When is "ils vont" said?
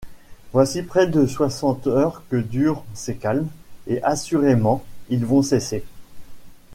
5.09-5.43